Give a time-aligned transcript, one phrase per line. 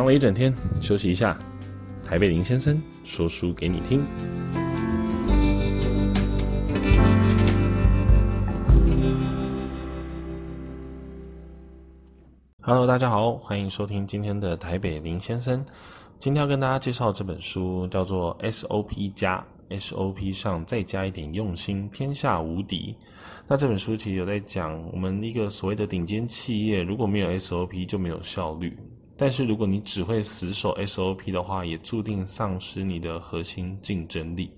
[0.00, 1.38] 忙了一整天，休息一下。
[2.02, 4.02] 台北林先生说书给你听。
[12.62, 15.62] Hello，大家好，欢迎收听今天的台北林先生。
[16.18, 22.96] 今天要跟大家介绍这本书，叫做 SOP 加 SOP 上再加一点用心，天下无敌。
[23.46, 28.74] 那这本书其实有在讲，我们一个所谓的顶尖企业，如果没有 SOP 就没有效率。
[29.20, 34.50] 但是如果你只会死守 SOP 的话，也注定丧失你的核心竞争力。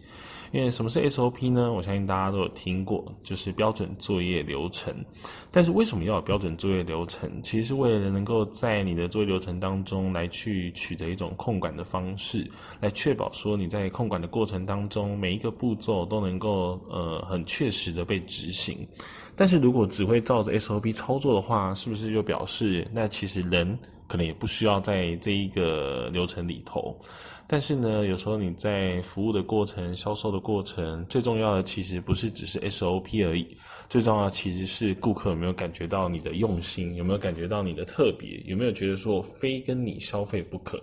[0.53, 1.73] 因为什么是 SOP 呢？
[1.73, 4.95] 我相信大家都有听过，就是标准作业流程。
[5.51, 7.43] 但是为什么要有标准作业流程？
[7.43, 12.49] 其实是为了能够在你的作业流程当中来去取得一种控管的方式，
[12.81, 18.87] 来确保说你在控管的过程当中每一个步骤都能够呃很确实的被执行。
[19.35, 23.77] 但是如果只会照着 SOP 操作的话，是不是就表示那其实人
[24.13, 26.95] 可能也不需要在这一个流程里头，
[27.47, 33.57] 但是呢，有时候你在服务的过程、销售的过程，最重要的其实不是只是 SOP 而已，
[33.89, 40.79] 最重要的其实是顾客有没有感觉到你的用心，有没有感觉到你的特别，有没有觉得说非跟你消费不可。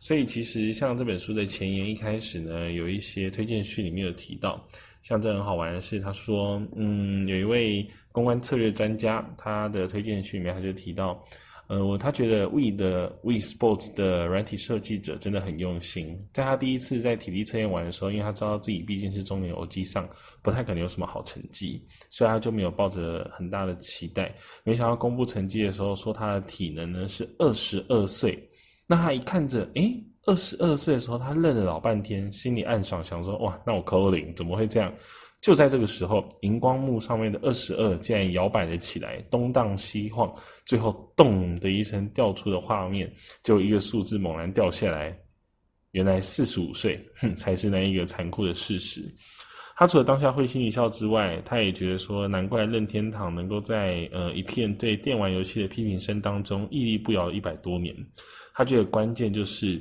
[0.00, 4.60] 所以其实像这本书的前言一开始呢，有一些推荐序里面有提到，
[5.02, 11.22] 像这很好玩的是，他说，嗯，有一位公关策略专家，他的推荐序里面他就提到。
[11.66, 16.18] 呃，我他觉得 We 的 We Sports 的软体设计者真的很用心。
[16.32, 20.08] 在他第一次在体力测验完的时候，因为他知道自己毕竟是中年欧吉桑，
[20.42, 24.34] 不太可能有什么好成绩，所以他就没有抱着很大的期待。
[24.62, 28.38] 没想到公布成绩的时候，说他的体能呢是二十二岁。
[28.86, 34.92] 那他一看着，诶，二十二岁的时候，他愣了老半天，心里暗爽，想说，哇，那我扣零，怎么会这样？
[35.44, 40.34] 就在这个时候，荧光幕上面的二十二竟然摇摆了起来，东荡西晃，
[40.64, 43.12] 最后咚的一声掉出的画面，
[43.42, 45.14] 就一个数字猛然掉下来，
[45.90, 49.02] 原来四十五岁，哼，才是那一个残酷的事实。
[49.76, 57.94] 他除了当下会心一笑之外，他也觉得说，难怪任天堂能够在呃一片对电玩游戏的批评声当中屹立不摇一百多年。
[58.54, 59.78] 他觉得关键就是。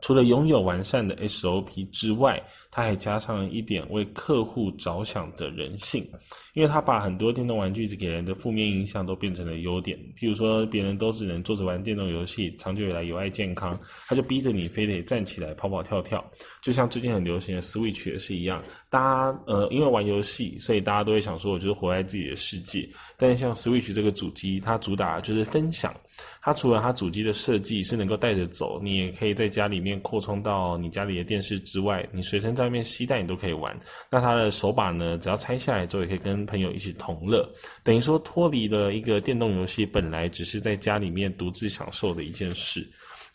[0.00, 6.06] 除了拥有完善的 SOP 之外，它还加上一点为客户着想的人性，
[6.54, 9.98] 因为它把很多电动玩具给人的负面影响都变成了优点。
[10.16, 16.24] 譬如说，别人都只能坐着玩电动游戏，长久以来有碍健康，它就逼着你非得站起来跑跑跳跳。
[16.62, 22.88] 就像最近很流行的 Switch 也是一样，大家呃因为玩游戏，所以大家都会想说，我就是活在自己的世界。
[23.16, 25.94] 但是像 Switch 这个主机，它主打就是分享。
[26.40, 33.78] 它除了它主机的设计是能够带着走，你也可以在家里面扩充到你家里的电视之外，你随身在外面携带你都可以玩。
[34.10, 37.48] 那它的手把呢，只要拆下来之后，也可以跟朋友一起同乐，
[37.84, 42.88] 等于说脱离了一个电动游戏本来只是在家里面独自享受的一件事。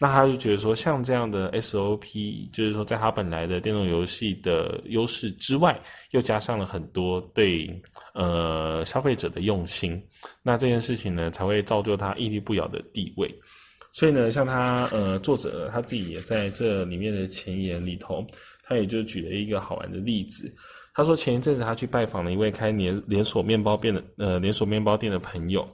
[0.04, 5.80] 那他就觉得说，像这样的 SOP，就是说，在他本来的电动游戏的优势之外，
[6.12, 7.70] 又加上了很多对
[8.14, 10.04] 呃消费者的用心，
[10.42, 13.34] 那这件事情呢，才会造就他屹立不摇的地位。
[13.94, 18.28] 所以呢，像他呃作者他自己也在这里面的前言里头，
[18.62, 20.54] 他也就举了一个好玩的例子。
[20.94, 25.66] 他说前一阵子他去拜访了一位开连连锁面包店的呃连锁面包店的朋友。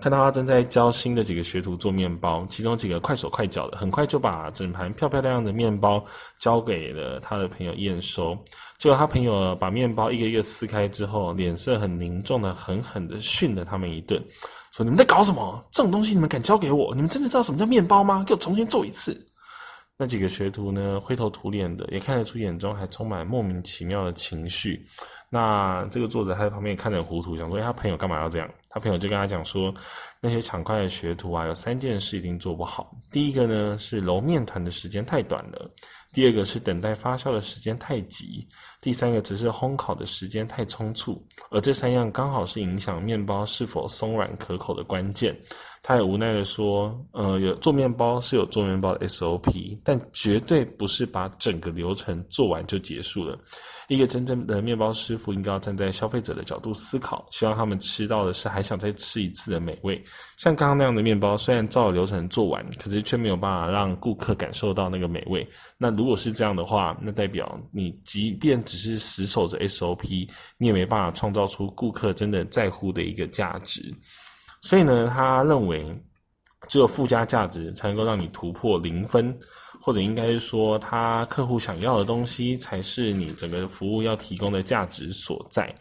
[0.00, 6.04] 看到他正在教新的几个学徒做面包，其中几个快手快脚的，很快就把整盘漂漂亮亮的面包
[6.38, 8.36] 交给了他的朋友验收。
[8.78, 14.22] 结果他朋友把面包一个一个撕开之后，脸色很凝重的，狠狠的训了他们一顿，
[14.70, 15.64] 说：“你们在搞什么？
[15.70, 16.94] 这种东西你们敢交给我？
[16.94, 18.22] 你们真的知道什么叫面包吗？
[18.26, 19.18] 给我重新做一次。”
[19.98, 24.86] 那几个学徒呢，灰头土脸的，也看得出眼中还充满莫名其妙的情绪。
[25.30, 29.74] 那这个作者他在旁边看得糊涂，想说：“，他朋友干嘛要这样？”他朋友就跟他讲说
[30.20, 32.94] ：“那些抢快的学徒啊，有三件事一定做不好。
[33.10, 35.68] 第一个呢是揉面团的时间太短了；
[36.12, 38.46] 第二个是等待发酵的时间太急；
[38.80, 41.26] 第三个则是烘烤的时间太匆促。
[41.50, 45.36] 而这三样刚好是影响面包是否松软可口的关键。”
[45.88, 53.38] 他也无奈的说：“呃，有做面包是有做面包的 SOP，但绝对不是把整个流程做完就结束了。
[53.86, 60.02] 一个真正的面包师傅应该要站在消费者的角度思考，希望他们吃到的是还想再吃一次的美味。
[60.36, 65.46] 像刚刚那样的面包，虽然照流程做完，可是却没有办法让顾客感受到那个美味。
[65.78, 70.28] 那如果是这样的话，那代表你即便只是死守着 SOP，
[70.58, 73.94] 你也没办法创造出顾客真的在乎的一个价值。”
[74.62, 75.96] 所以呢，他认为
[76.68, 79.36] 只有附加价值才能够让你突破零分，
[79.80, 85.72] 或者应该说，他客户想要的东西才是你整个服务要提供的价值所在。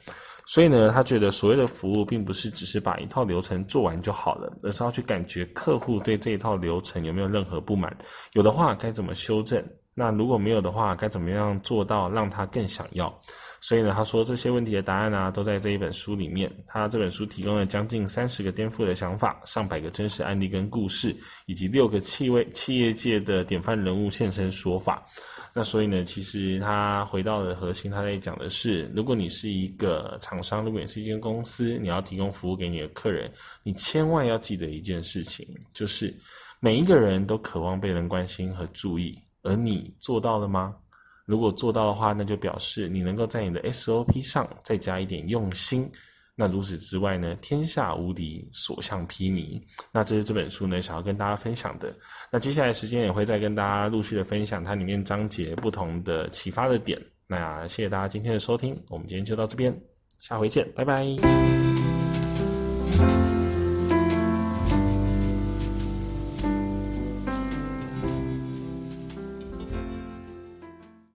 [0.47, 7.91] 所以呢，他觉得所谓的服务并不是只是把一套流程做完就好了，而是要去感觉客户对这一套流程有没有任何不满，
[8.33, 9.63] 有的话该怎么修正。
[9.97, 13.17] 那如果没有的话，该怎么样做到让他更想要？
[13.61, 16.51] 所以呢，他说这些问题的答案呢、都在这一本书里面。
[16.67, 21.15] 他这本书提供了将近三十个颠覆的想法，上百个真实案例跟故事，
[21.45, 25.03] 以及六个企业企业界的典范人物现身说法。
[25.53, 33.31] 那所以呢，其实他回到了核心，他在讲的是，如果你是一个厂商，如果你是一间公司，你要提供服务给你的客人，
[33.63, 36.13] 你千万要记得一件事情，就是
[36.59, 39.17] 每一个人都渴望被人关心和注意。
[39.45, 40.75] 而你做到了吗？
[41.25, 45.89] 如果做到的话，那就表示你能够在你的 SOP 上再加一点用心。
[46.35, 49.61] 那如此之外呢，天下无敌，所向披靡。
[49.91, 51.95] 那这是这本书呢，想要跟大家分享的。
[52.29, 57.01] 那接下来时间也会再跟大家陆续的分享它里面章节不同的启发的点。
[57.25, 59.75] 那谢谢大家今天的收听，我们今天就到这边，
[60.19, 62.04] 下回见，拜拜。